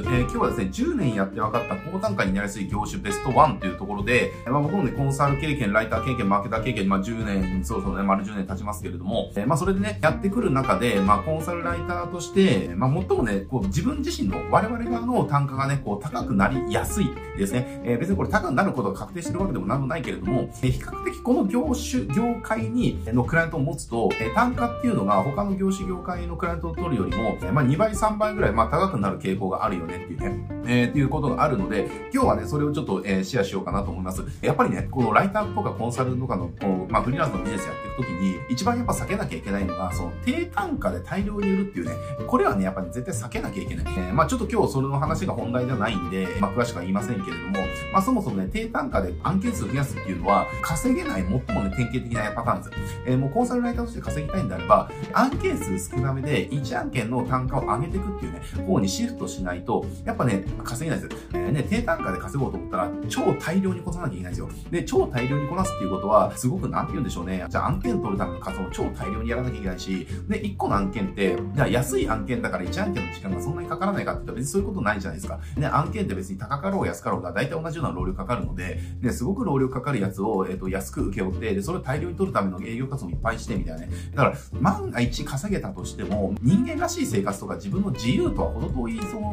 [0.00, 17.06] えー、今日はですね、10年やって分かった高単価になりやすい業種ベスト1というところで、まあ、僕もね、コンサル経験、ライター経験、マーケター経験、まあ、10年、そうそうね、丸10年経ちますけれども、えー、まあ、それでね、やってくる中で、まあ、コンサルライターとして、まあ、最もね、こう、自分自身の我々側の単価がね、こう、高くなりやすい
[17.38, 17.80] ですね。
[17.84, 34.24] えー、別にこれ高くなることが確定してるわけでもなんもないけれども、えー、比較的この業種、業界に、のクライアントを持つと、えー、単価っていうのが他の業種業界のクライアントを取るよりも、えー、まあ、2倍、3倍ぐらい、まあ、高くなる傾向があるよねっていうね、えー、っていうことがあるので、今日はね、それをちょっと、えー、シェアしようかなと思います。
[34.40, 41.92] やっぱりね、このライターとかコンサルとかの、こう、まあ、フリーランスのビジネスやっていくときに、一番やっぱ避けなきゃいけないのが、その低単価で大量に売るっていうね、
[42.26, 43.84] これはね、やっぱり、絶対避けなきゃいけない。
[43.96, 47.52] えー、まあ、ちょっと今日それの話が本題じゃないんで、まあ、詳しくは言いませんけれども、
[47.92, 53.02] まあ、そもそもね、低単価で案件数増やすっていうのは、稼げない最もね、典型的なパターンです。
[53.06, 61.26] えー、もうコンサルライターとして稼ぎたいんであれば、案件数少なめで1案件の単価を上げていくっていうね、方にシフトしないと、やっぱね、稼げないです。
[61.34, 64.48] えー、ね、低単価で稼ごうと思ったら、超大量にこなさなきゃいけないんですよ。
[64.70, 67.44] で、超大量にこなすっていうことは、すごくなんて言うんでしょうね。
[67.48, 75.40] じゃあ案件取るための数を超大量にやらなきゃいけないし、で、1個の案件って、じゃあ安い案件だから1案件の時間がそんなにかからないかって言ったら別にそういうことないじゃないですか。
[75.56, 83.88] ね、案件って別に高かろう安かろうが大体同じような労力かかるので、ね、すごく労力かかるやつを、えっ、ー、と、安く請け負って、で、それを大量に取るための営業活動もいっぱいしてみたいなね。
[84.14, 89.23] だから、万が一稼げたとしても、人間らしい生活とか自分の自由とは程遠い、その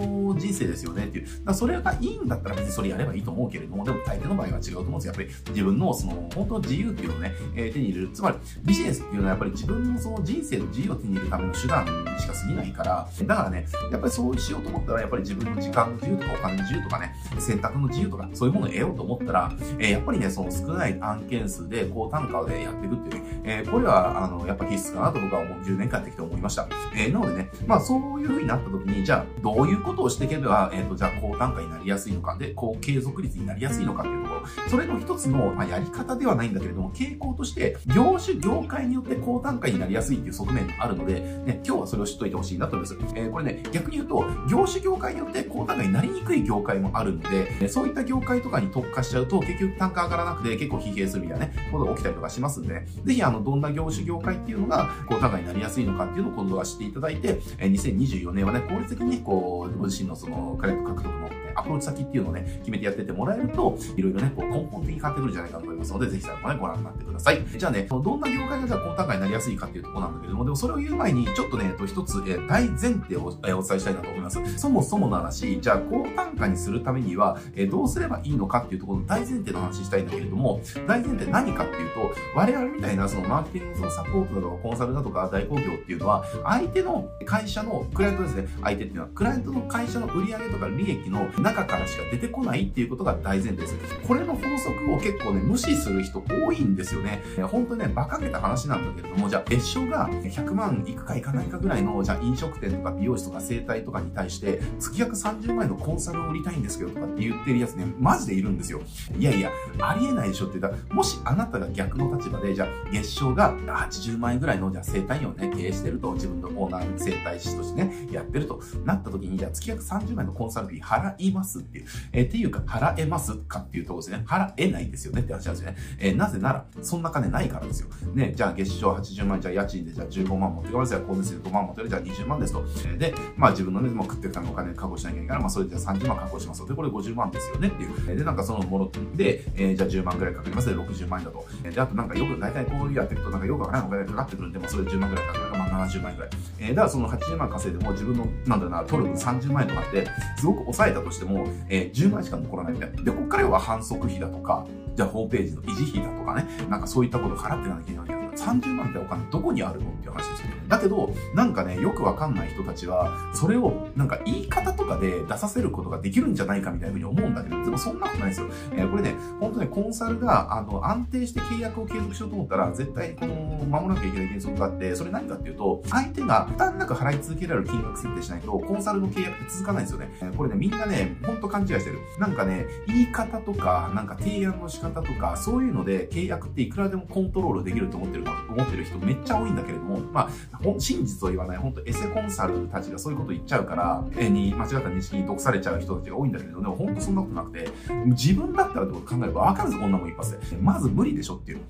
[0.42, 1.28] 人生ですよねっていう。
[1.46, 5.14] だそれがいいんだったら別にそれやればいいと思うけれども、でも大抵の場合は違うと思うんですよ。
[5.14, 8.10] やっぱり自分のその、本当自由っていうのをね、えー、手に入れる。
[8.14, 26.68] つまり、ビジネスっていうのはやっぱり自分のその人生の自由を手に入れるための手段にしか過ぎないから、だからね、やっぱりそうしようと思ったら、やっぱり自分の時間の自由とかお金の自由とかね、選択の自由とか、そういうものを得ようと思ったら、えー、やっぱりね、その少ない案件数で高単価でやっていくっていうね、えー、これは、あの、やっぱ必須かなと僕はもう10年間やってきて思いました。
[26.96, 43.16] えー、なのでね、まあそういう風になった時に、じゃあ、どういうことをしていけば、えっ、ー、と、じゃあ高単価になりやすいのか、で、高継続率になりやすいのかっていうところ、それの一つの、まあ、やり方ではないんだけれども、傾向として、業種、業界によって高単価になりやすいっていう側面があるので、ね、今日はそれを知っといてほしいなと思います。
[43.16, 67.46] えー、これね、逆に言うと、業種業界によって高単価になりにくい業界もあるので、そういった業界とかに特化しちゃうと、結局単価上がらなくて結構疲弊するみたいなね、ことが起きたりとかしますんでね、ぜひあの、どんな業種業界っていうのが、高単価になりやすいのかっていうのを今度は知っていただいて、2024年はね、効率的にこう、ご自身のその、クライアント獲得のアプローチ先っていうのをね、決めてやってってもらえると、いろいろね、こう根本的に変わってくるんじゃないかと思いますので、ぜひ最後までご覧になってください。
[67.46, 74.58] じゃあね、どんな業界がじゃあ高単価になりやすいかっていうところなんだけれども、でもそれを言う前に、ちょっとね、一つ、え大前提を、えお伝えしたいなと思います。
[74.58, 93.76] そもそもの話、じゃあ高単価にするためには、えどうすればいいのかっていうところの大前提の話したいんだけれども、大前提何かっていうと、我々みたいなそのマーケティングそのサポートだとかコンサルだとか代行業っていうのは、相手の会社の、クライアントですね、相手っていうのは、クライアントの会社の売上とか利益の中からしか出てこないっていうことが大前提です。
[94.08, 97.22] これの法則を結構ね、無視する人多いんですよね。
[97.44, 108.82] 本当にね、馬鹿げた話なんだけれども、じゃあ、別所が100万いくかいかないかぐらいの、じゃあ飲食店とか美容師とか整体とかに対して、月約30万円のコンサルを売りたいんですけどとかって言ってるやつね、マジでいるんですよ。
[109.18, 124.24] いやいや、ありえないでしょって言ったら、もしあなたが逆の立場で、じゃあ、月賞が80万円ぐらいの、じゃあ整体院をね、経営してると、自分のオーナー整体師としてね、やってるとなった時に、じゃあ月約30万のコンサル費払いますっていう、えー、っていうか、払えますかっていうところですね。
[124.26, 125.76] 払えないんですよねって話なんですね。
[126.00, 127.90] えー、なぜなら、そんな金ないからですよ。
[128.14, 131.00] ね、じゃあ月賞80万円、じゃあ家賃でじゃあ15万持ってかますよ。
[131.00, 132.64] 光熱で5万持ってる、じゃあ20万ですと。
[132.88, 138.18] え、で、まあ自分のね、もう食ってるたお金確保しなきゃいけないから、まあそれで30万確保しますで、これ50万ですよねっていう。
[138.18, 141.46] で、なんかそのもので、えー、じゃあ10万ぐらいかかりますで、60万円だと。
[141.64, 146.32] で、あとなんかよく、大体こういうやっていくと、なんかよくわからないお金がかかってくるんで、まあそれ10万ぐらいかかるか、70万円ぐらい。
[146.60, 150.08] えー、だからその80万稼いでも自分の、なんだろうな、取る分30万円とかって、
[150.38, 153.04] すごく抑えたとしても、えー、10万円しか残らないみたいな。
[153.04, 154.66] で、こっからは反則費だとか、
[154.96, 160.56] じゃあホームページの維持費だとかね、なんかそういったことを払ってなきゃいけないわけだ30万ってお金どこにあるのっていう話ですよね。
[160.68, 168.48] だけど、なんかね、よくわかんない人たちは、それをなんか言い方とかで出させることができるんじゃないかみたいなふうに思うんだけど、でもそんなことないですよ。
[168.74, 180.10] えー、これね、本当ね、コンサルが、あの、安定して契約を継続しようと思ったら、絶対、この、守らなきゃいけない原則があって、それ何かっていうと、相手が負担なく払い続けられる金額設定しないと、コンサルの契約って続かないんですよね。
[180.22, 182.00] えー、これね、みんなね、ほんと勘違いしてる。
[182.20, 190.30] なんかね、言い方とか、なんか提案の仕方とか、そういうので契約っていくらでもコントロールできると思ってる思ってる人めっちゃ多いんだけれども、まあ、
[190.78, 197.70] 真実を言わない、本当エセコンサルたちがそういうこと言っちゃうから、えに間違った認識に毒されちゃう人たちが多いんだけれど、でも本当そんなことなくて、
[198.08, 200.58] 自分だったらってこと考えればわかるぞ、こんなもん一発で。
[200.58, 201.58] まず無理でしょっていう。
[201.58, 201.64] ね、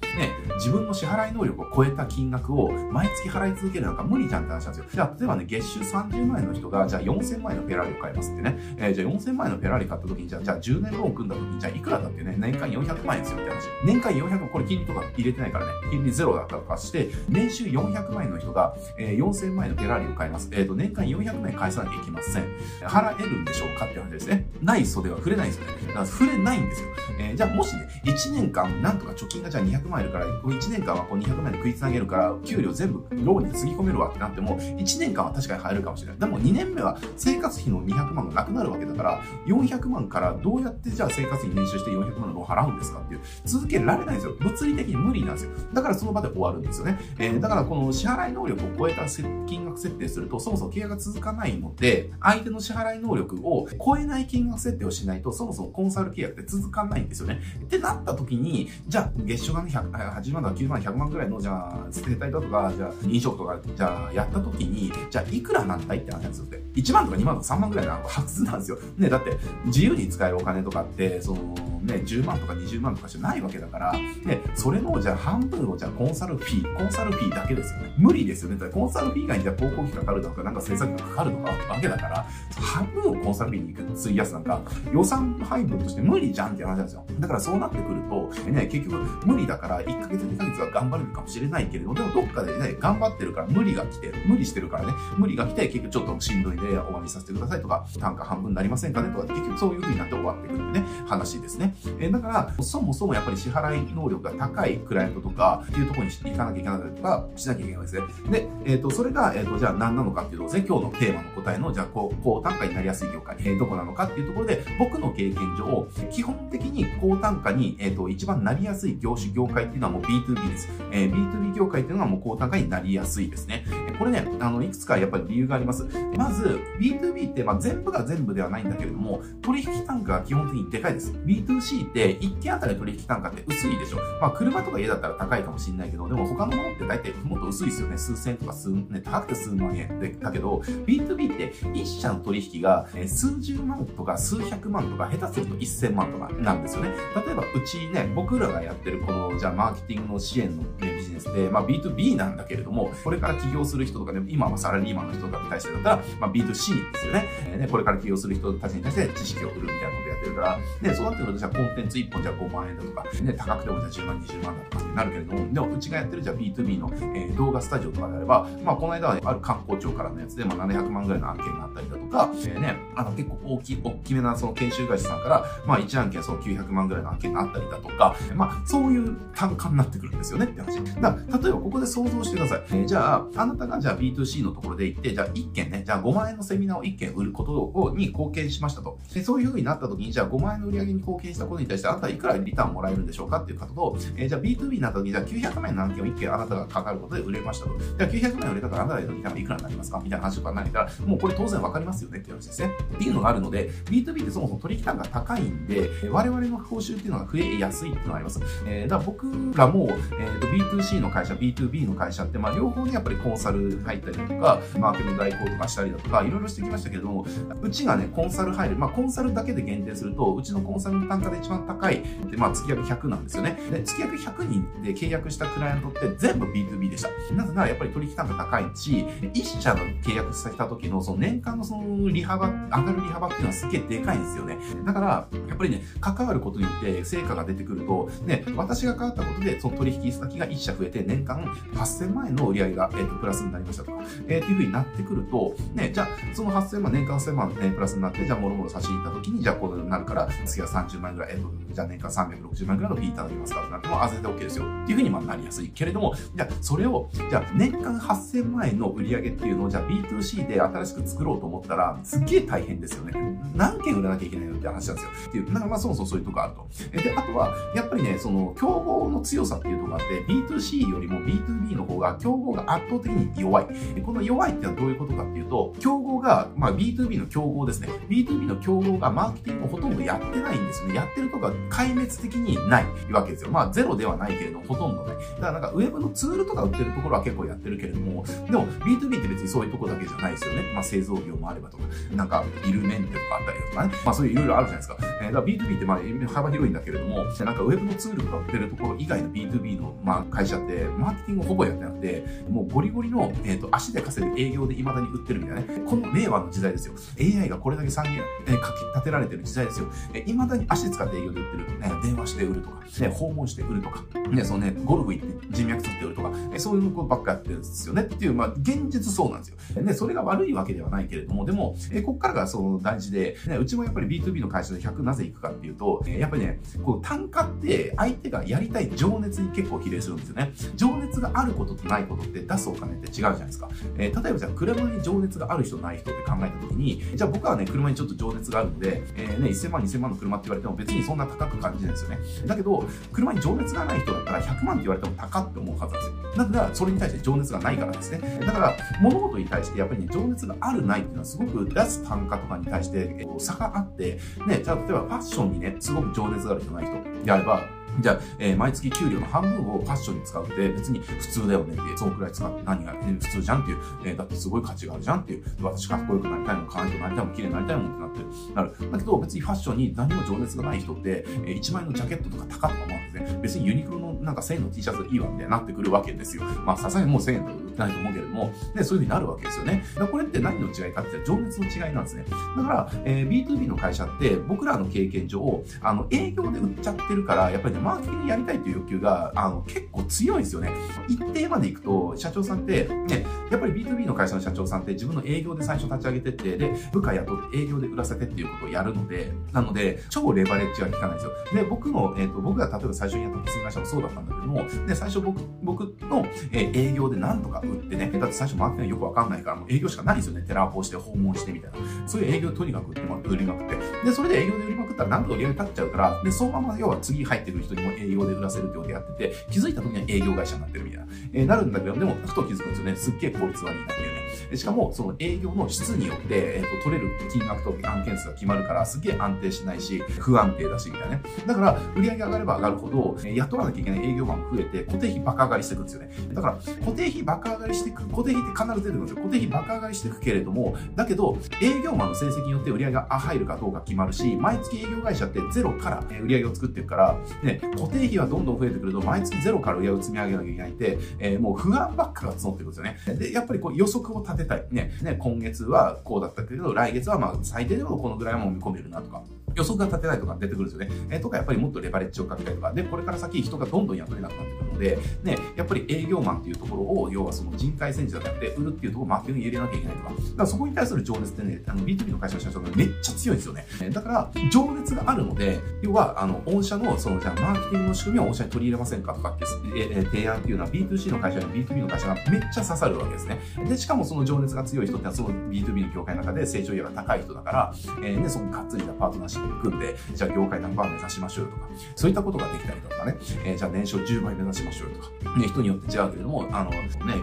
[0.55, 4.85] 自分の支払い能力を超えた金額を毎月払い続けるなんか無理じゃんって話なんですよ。
[4.93, 8.57] じゃあ、例えばね、月収30万円の人が、じゃあ4000万円のフェラーリを買いますってね。
[8.77, 13.61] えー、じゃあ4000万円のフェラーリ買った時に、じゃあ、じゃあ10年ローン組んだ時に、じゃあいくらだってね、年間400万円ですよって話。
[13.85, 20.49] 年間400、これ金利とか入れてないからね、金利ゼロだったとかして、年収400万円の人が、えー、4000万円のフェラーリを買います。
[20.51, 22.45] えっ、ー、と、年間400万円返さなきゃいけません。
[22.81, 24.47] 払えるんでしょうかって話ですね。
[24.61, 25.73] ない袖は触れないんですよね。
[25.88, 26.89] だから触れないんですよ。
[27.19, 36.19] えー、じゃあもしね、1年間、なんとか貯金がじゃあ200万円いるから、この1年間はこう200万円で食いつなげるから、給料全部ローンにつぎ込めるわってなっても、1年間は確かに入るかもしれない。
[36.19, 44.33] でも2年目は生活費の200万がなくなるわけだから、400万からどうやってじゃあ生活費年収して400万のローン払うんですかっていう、続けられないんですよ。
[44.39, 45.51] 物理的に無理なんですよ。
[45.73, 47.00] だからその場で終わるんですよね。
[47.19, 49.06] えー、だからこの支払い能力を超えた
[49.45, 57.42] 金額設定すると、そもそも契約が続かないので、相手の支払い能力を超えない金額設定をしないと、そもそもコンサル契約って続かないんですよね。
[57.63, 66.45] ってなった時に、じゃあ、月賞がね、80万だ、90万、100万ぐらいの、じゃあ、生態だとか、じゃあ、飲食とか、じゃあ、やった時に、じゃあ、いくらなんだいって話なんですよ。
[66.75, 68.78] 1万とか2万とか3万ぐらいなはずなんですよ。
[68.98, 71.56] ね、だって、自由に使えるお金とかって、その、
[71.91, 73.93] ね、10万とか20万とかじゃないわけだから、
[74.25, 77.93] で、それの、じゃあ、半分を、じゃあ、コンサルフィー、コンサルフィーだけですよね。
[77.97, 78.57] 無理ですよね。
[78.71, 82.25] コンサルフィー以外に、じゃあ、広告費かかるとか、なんか制作費かかるとか、わけだから、
[82.59, 84.61] 半分をコンサルフィーに行く費やすなんか、
[84.93, 87.05] 予算配分として無理じゃんって話なんですよ。
[87.19, 101.75] だからそうなってくると、ね、結局無理だから1ヶ月2ヶ月は頑張れるかもしれないけれど、でもどっかでね、頑張ってるから無理が来て、無理してるからね、無理が来て結局ちょっとしんどいんで終わりさせてくださいとか、単価半分になりませんかねとか、結局そういう風になって終わってくるね、話ですね。
[102.00, 108.01] え、だから、そもそもやっぱり支払い能力が高いクライアントとかっていうところに行かなきゃいけないとか、しなきゃいけないですね。
[108.31, 120.69] で、えっ、ー、と、それが、えっ、ー、と、じゃあ何なのかっていうとですね、今日のテーマの答えの、じゃあ、こう、高単価になりやすい業界、えー、どこなのかっていうところで、僕の経験上、基本的に高単価に、えっ、ー、と、一番なりやすい業種、業界っていうのはもう B2B です。
[120.92, 123.66] えー、B2B 業界っていうのはもう高単価になりやすいですね。
[123.97, 125.88] これね、あの、いくつかやっぱり理由があります。
[126.15, 131.11] まず、B2B って、まあ、全部が全部ではないんだけれども、取引単価が基本的にでかいです。
[131.11, 133.97] B2C って1件あたり取引単価って薄いでしょ。
[134.19, 137.97] まあ、車とか家だったら高いかもしれないけど、でも他のものって大体もっと薄いですよね。
[137.97, 140.11] 数千とか数、ね、高くて数万円で。
[140.21, 146.89] だけど、B2B って1社の取引が数十万とか数百万とか、下手すると1000万とかなんですよね。
[147.25, 157.27] 例えば、うちね、僕らがやってるこの、じゃあ、マーケティングの支援の、ね、ビジネスで、まあ、B2B なんだけれども、これから起業する人とかね、今はサラリーマンの人とかに対してだったら、まあ、B2C ですよね。
[157.57, 180.83] ね、これから起業する人たちに対して知識を売るみたいなことってるから、ね、そうなってくると、じゃあ、コンテンツ1本じゃあ5万円だとか、ね、高くてもじゃあ10万、20万だとかってなるけれども、でも、うちがやってるじゃあ B2B の、えー、動画スタジオとかであれば、まあ、この間はある観光庁からのやつで、まあ、700万ぐらいの案件があったりだとか、えー、ね、あの、結構大きい、大きめなその研修会社さんから、まあ、1案件その900万ぐらいの案件があったりだとか、まあ、そういう単価になってくるんですよねって話。
[181.01, 182.63] だから、例えばここで想像してください。
[182.71, 189.00] えー、じゃあ、あなたがじゃあ B2C のところで行って、じゃあ1件ね、じゃあ5万円のセミナーを1件売ることをに貢献しましたと。
[189.13, 197.77] で、そういう風になった時に、じゃあ5万円の売り上げに貢献したことに対して、あなたはいくらリターンもらえるんでしょうかっていう方と、えー、じゃあ B2B になった時に、じゃあ900万円の案件を1件あなたがかかることで売れましたと。
[197.77, 199.99] じゃあ900万円売れたからあなたのリターンはいくらになりますか？
[200.03, 202.71] みたいな話とか何かもうこれ当然わかりますよねっていう話ですね。
[202.95, 208.39] っていうのがあるので、B2B ってそもそも取引単価高いんで、我々の報酬っていうのが増えやすいっていうのがあります。
[208.65, 217.25] えー、だから僕らも、えーと、B2C の会社、B2B の会社って、まあ両方にやっぱりコンサル入ったりとか、マーケット代行とかしたりだとか、いろいろしてきましたけども、
[217.61, 223.57] うちがね、コンサル入る、まあコンサルだけで限定すると、うちのコンサルの単価で一番高い、でまあ月約100なんですよね。
[223.71, 227.09] で、月約100人で契約したクライアントって全部 B2B でした。
[227.33, 234.57] なぜならやっぱり取引単価高いし、1社の契約した時のその年間のその利幅、上がる利幅っていうのはすっげえでかいんですよね。
[234.85, 241.43] だから、やっぱりね、関わることによって成果が出てくると、ね、私が関わったことで、その取引先が1社増えて、年間
[241.73, 254.64] 8000万円の売り上げが、えっ、ー、と、プラスになりましたとか、えー、っていう風になってくると、ね、じゃあ、その8000万、年間8000万、ね、プラスになって、じゃあ、もろもろ差し入った時に、じゃあ、こうなるから、次は30万円ぐらい、えっ、と、じゃあ年間360万円ぐらいのフィーいただきますかってなっても、あ、全然 OK ですよ。
[254.64, 263.14] っていう風にまあなりやすいけれども、じゃあ、それを、じゃあ、年間8000万円の売り上げっていうのを、じゃあ、B2C で新しく作ろうと思ったら、すっげえ大変ですよね。
[263.54, 265.12] 何件売らなきゃいけないのって話なんですよ。
[265.28, 267.02] っていう、だかまあそもそもそういうとこあると。
[267.04, 273.68] で、あとは、やっぱりね、その、競合の強さっていうとこがあって、B2C よりも B2B の方が競合が圧倒的に弱い。
[274.06, 277.90] この弱いってのはどういうことかっていうと、競合が、まあ B2B の競合ですね。
[278.09, 280.95] B2B の競合がマーケティングをほとんどやってないんですよね。
[280.95, 283.51] やってるとこが壊滅的にないわけですよ。
[283.51, 285.13] まあゼロではないけれど、ほとんどね。
[285.35, 290.71] だからなんかウェブのツールとか売ってるところは結構やってるけれども、でも B2B って別にそういうとこだけじゃないですよね。
[290.73, 291.83] まあ製造業もあればとか、
[292.16, 293.94] なんかビルメンテとかあったりとかね。
[294.06, 294.97] まあそういういろいろあるじゃないですか。
[295.21, 295.99] えー、だから B2B ってまあ
[296.33, 305.81] 幅広いんだけれども、なんかウェブのツールとか売ってるところ以外の B2B のまあ会社ってマーケティングをほぼやってなくて、もうゴリゴリの、えー、と足で稼ぐ営業で未だに売ってるみたいなね。
[305.85, 306.94] この令和の時代ですよ。
[307.19, 309.87] AI がこれだけ産業、えー、かき立てられてる時代ですよ。
[310.13, 311.80] えー、未だに足使って営業で売ってる。
[311.80, 318.03] ね、電話して売るとか、ね、訪問して売るとか、ね、そのね、ゴルフ行って人脈作って売るとか、えー、そういうことばっかやってるんですよね。
[318.03, 319.81] っていう、まあ、現実そうなんですよ。
[319.81, 330.51] ね、それが悪いわけではないけれども、でも、えー、こっからがその大事で、ね、うちもやっぱり B2B の会社で100なぜ行くかっていうと、えー、やっぱりね、こう単価って相手がやりたい情熱に結構比例するんですよね。
[330.75, 333.69] 情熱があることとないことって出すお金って違うじゃないですか。
[333.97, 342.19] えー、例えばじゃあ車に情熱がある人ない人って考えたときに、じゃあ僕はね、車にちょっと情熱があるので、えー、ね、1000万、2000万の車って言われても別にそんな高く感じないんですよね。
[342.45, 346.45] だけど、車に情熱がない人だったら100万って言われても高って思うはずなんですよ。
[346.45, 348.39] だから、それに対して情熱がないからですね。
[348.45, 357.61] だから、物事に対してやっぱりね、情熱があるないっていうのはすごく出す単価とかに対して、えー、差があって、ね、じゃあ例えばファッションにね、すごく情熱がある人ない人であれば、
[358.00, 368.92] じゃあ、えー、毎月給料の半分をファッションに使うって別に普通だよねって、そのくらい使って何が、普通じゃんっていう、えー、だってすごい価値があるじゃんっていう、私かっこよくなりたいもん、可愛くなりたいもん、綺麗になりたいもんってなってなる。
[368.92, 373.40] だけど別にファッションに何も情熱がない人って、えー、1枚のジャケットとか高とか思うんですね。
[373.42, 376.44] 別にユニクロのなんか1000円の T シャツいいわみたいになってくるわけですよ。
[376.44, 379.83] まあさすがにもう1000円とないと思うけれども、ね、そういう風になるわけですよね。
[379.95, 382.25] だからこれって何の違いかって情熱の違いなんですね。
[382.57, 390.71] だから、えー、B2B の会社って僕らの経験上、あの営業で売っちゃってるから、やっぱりね、マーケティングやりたいという欲求が、あの、結構強いんですよね。
[391.07, 401.31] 一定まで行くと、社長さんって、ね、やっぱり B2B の会社の社長さんって自分の営業で最初立ち上げてって、で、部下雇って営業で売らせてっていうことをやるので、なので、超レバレッジは効かないですよ。
[401.54, 410.41] で、僕の、えっ、ー、と、僕が例えば最初にやった تص 会社もそうだったんだけども、で、最初僕、僕の、えー、営業でなんとか売ってね、だって最初回ってないよくわかんないから、もう営業しかないですよね。
[410.41, 412.07] テラーポして訪問してみたいな。
[412.07, 413.75] そういう営業とにかく売ってま売りまくって。
[414.06, 422.95] で、それで営業で売りまくったらなんか売り上げ立っちゃうから、で、そのまま要は次入ってくる人にも営業で売らせるってことやってて、気づいた時には営業会社になってるみたいな、えー、なるんだけど、でも、ふと気づくんですよね。
[422.95, 424.20] すっげえ効率悪いなっていうね。
[424.56, 431.21] しかも、その営業の質によって、えっ、と、取れる金額と案件数が決まるから、すげえ安定しないし、不安定だし、みたいなね。
[431.45, 436.11] だから、売り上げ上がれば上がるほど、え、雇わなきゃいけない営業マン増えて、固定費バカ上がりしていくんですよね。
[436.33, 439.16] だから、固定費バカ上がりしていく、固定費って必ず出てくるんですよ。
[439.18, 452.97] 固定費バカ上がりしていくけれども、だけど、営業マンの成績によって売り上げが入るかどうか決まるし、毎月営業会社ってゼロから売り上げを作っていくから、ね、固定費はどんどん増えてくると、毎月ゼロから売り上げを積み上げなきゃいけないって、えー、もう不安ばっかが募ってくるんですよね。
[453.19, 454.66] で、やっぱりこう予測を立てたい。
[454.71, 459.23] ね、ね、今月はこうだったけど、来月はまあ最低でもこのぐらいも見込めるなとか、
[459.56, 460.90] 予測が立てないとか出てくるんですよね。
[461.09, 473.66] えー、とか、やっぱりもっとレバレッジをかけたりとか、で、これから先人がどんどん雇えなくなってくるので、ね、やっぱり営業マンっていうところを、要はその人材戦士じゃなくて、売るっていうところをマーケティングに入れなきゃいけないとか、だからそこに対する情熱ってね、あの、B2B の会社の社長がめっちゃ強いんですよね。
[473.92, 483.40] だから、情熱があるので、要は、あの、御社の、その、じゃあ、マーケティングの仕組みを御社に取り入れませんかとかって、え提案っていうのは B2C の会社に B2B の会社がめっちゃ刺さるわけですね。
[483.68, 493.15] で、しかもその情熱が強い人って、その B2B の業界の中で成長率が高い人だから、えー、で、そのがっつりしたパートナーシップ組んで、じゃあ業界ナンバー目指しましょうとか、そういったことができたりとかね、
[493.45, 496.77] えー、じゃあ年商10倍目指しましょうとか、ね、人によって違うけれども、あの、ね、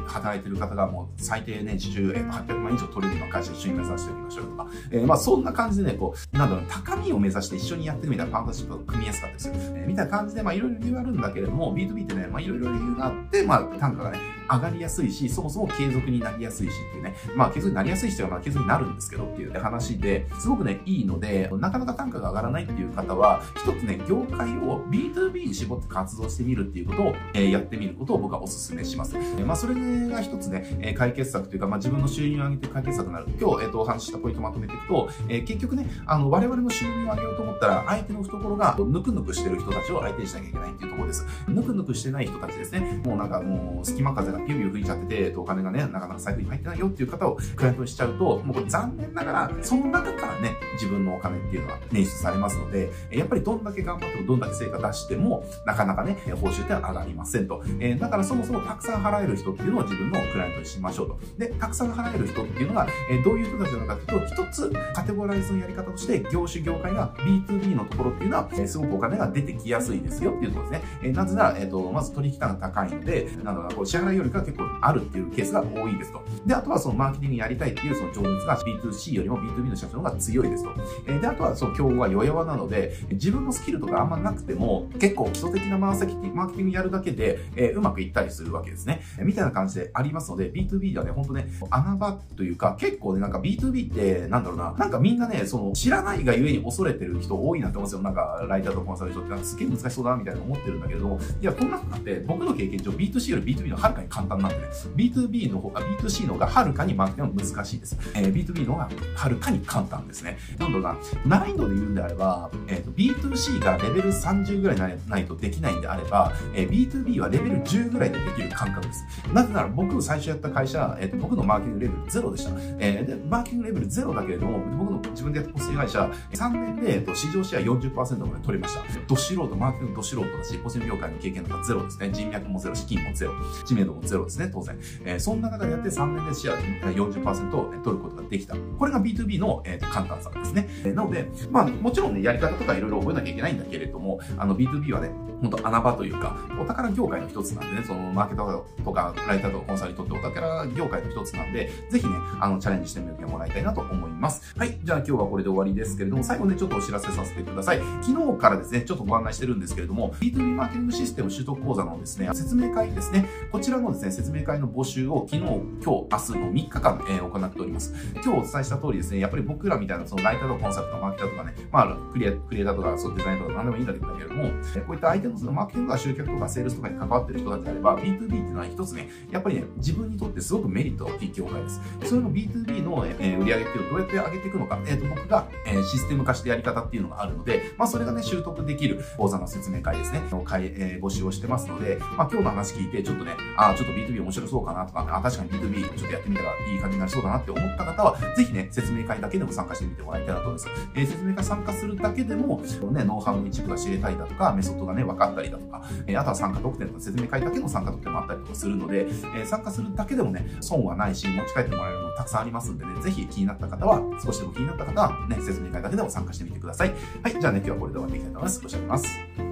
[0.07, 9.55] 働いてる方がもう最低年収800万以上取れるような会社一緒に目指していきましょうとか、えー、まあそんな感じでね、こう、なんだろう、高みを目指して一緒にやってるみたいなパートナーシップを組みやすかったですよ。
[9.57, 29.17] えー、みたいな感じで、まあいろいろ理由あるんだけれども、B2B ってね、まあいろいろ理由があって、まあ単価がね、上がりやすいし、そもそも継続になりやすいしっていうね、まあ継続になりやすい人はまあ継続になるんですけどっていうね話で、すごくね、いいので、なかなか単価が上がらないっていう方は、一つね、業界を B2B に絞って活動してみるっていうことを、えー、やってみることを僕はお勧めします。
[29.17, 33.27] えー、まあそれが一つね、え、解決策というか、まあ自分の収入を上げて解決策になる。
[33.41, 41.27] 今日、えっ、と、お話ししたポイントをまとめていくと、え結局ね、あの、我々の収入を上げようと思ったら、相手の懐がぬくぬくしてる人たちを相手にしなきゃいけないっていうところです。
[41.49, 43.01] ぬくぬくしてない人たちですね。
[43.05, 57.63] もうなんかもう、隙間風がピューピュー吹いちゃってて、お金がね、なかなか財布に入ってないよっていう方をクライアントにしちゃうと、もうこれ残念ながら、その中からね、自分のお金っていうのは捻出されますので、やっぱりどんだけ頑張ってもどんだけ成果出しても、なかなかね、報酬って上がりませんと。
[57.81, 61.19] えー、だからそもそもたくさん払える人っていうのを自分のクライアントにしましょうと。
[61.39, 70.89] で、たくさん払える人っていうのが、えー、どういう人たちなのかっていうと、一つカテゴライズのやり方として、業種業界が B2B のところっていうのは、えー、すごくお金が出てきやすいですよっていうところですね。
[71.03, 76.23] えー、なぜなら、えっ、と、まず取引価が高いので、なんだろうこう支払いより力が結構あるっていうケースが多いですと。
[76.47, 80.71] で、あとはそのマーケティングやりたいっていうその情熱が B2C よりも B2B の社長の方が強いですと。
[81.07, 89.03] えー、で、あとはその競合は弱々なので、自分のスキルとかあんまなくても、結構基礎的なマーケティングやるだけで、えー、うまくいったりするわけですね。
[89.19, 98.03] えー、みたいな感じでありますので、B2B ではね、ほんとね、穴場というか、結構ね、なんか B2B って、なんだろうな、なんかみんなね、その、知らないがゆえに恐れてる人多いなって思うんですよ。
[98.03, 104.65] なんか、ライターとコンサル人ってなんかすげえ難しそうだなみたいな思ってるんだけど、いや、こんなことって僕の経験上 B2C より B2B のはるかに簡単なんでね、
[104.97, 107.97] B2B の方が、B2C の方がはるかにマーケティングは難しいです。
[108.15, 110.39] えー、B2B の方がはるかに簡単ですね。
[110.59, 119.05] なんだろうな、難易度で言うんであれば、え、ー、と、B2C がレベル30ぐらいないとできないんであれば、えー、B2B はレベル10ぐらいでできる感覚です。
[119.33, 122.51] なぜなら僕最初やった会社、え、ー、と、僕のマーケティングレベル0でした。
[122.81, 128.83] えー、で、マーケティングレベル0だけれども、僕の自分でやったポス会社、3年で、えっと、市場シェア40%まで取りました。
[129.07, 132.11] ど素人、マーケティングど素人だし、ポス業界の経験なんかゼロですね。
[132.13, 133.33] 人脈もゼロ、資金もゼロ、
[133.65, 134.79] 知名度もゼロですね、当然。
[135.05, 136.59] えー、そんな中でやって3年でシェア
[136.93, 138.57] 40%を取ることができた。
[138.79, 140.69] これが B2B の、えー、と簡単さですね。
[140.85, 145.11] えー、なので、まあ、もちろんね、やり方とかいろいろ覚えなきゃいけないんだけれども、あの、B2B はね、
[145.41, 154.55] 本当穴場というか、お宝業界の一つなんでね、そのマーケターとか、ライターとかコンサルにとってお宝業界の一つなんで、ぜひね、あの、チャレンジしてみてもらいたいなと思います。
[154.57, 154.79] はい。
[154.83, 157.81] じゃあ今日はこれで終わりですけれども、最後ね、ちょっとお知らせさせてください。
[158.03, 167.95] 昨日からですね、ちょっとご案内してるんですけれども、B2B マーケティングシステム取得講座のですね、説明会ですね、こちらのですね、説明会の募集を昨日、今日、明日の3日間、えー、行っております。
[168.15, 181.81] 今日お伝えした通りですね、やっぱり僕らみたいなそのライターとかコンサルとかマーケターとかね、まあ、クリエクリエイターとかそうデザインとか何でもいいんだけど、こういった相手のそのマーケティングとか集客とかセールスとかに関わってる人たちであれば、B2B っていうのは一つね、やっぱりね、自分にとってすごくメリットが大きい業界です。
[182.05, 200.69] それの B2B の、えー、売り上げっていうのをどうやって上げていくのか、えっ、ー、と、僕が、えー、システム化してやり方っていうのがあるので、まあ、それがね、習得できる講座の説明会ですね、の会、えー、募集をしてますので、まあ、今日の話聞いて、ちょっとね、あ、ちょっと B2B 面白そうかなとか、あ、確かに B2B ちょっとやってみたらいい感じになりそうだなって思った方は、ぜひね、説明会だけでも参加してみてもらいたいなと思います。
[200.97, 216.95] えー、説明会参加するだけでも、ね、ノウハウの一部が知れたりだとか、メソッドがね、分かったりだとか、えー、あとは参加特典とか説明会だけの参加特典もあったりとかするので、えー、参加するだけでもね、損はないし、持ち帰ってもらえるものたくさんありますんでね、ぜひ気になった方は、少しでも気になった方は、ね、説明会だけでも参加してみてください。
[217.23, 218.61] はい、じゃあね、今日はこれで終わっていきたいと思います。
[218.61, 219.48] ご視聴あります。